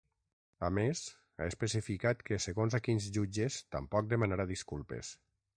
A 0.67 0.69
més, 0.77 1.01
ha 1.43 1.49
especificat 1.51 2.25
que 2.29 2.41
segons 2.47 2.79
a 2.79 2.81
quins 2.89 3.11
jutges 3.19 3.61
tampoc 3.77 4.13
demanarà 4.15 4.53
disculpes. 4.57 5.17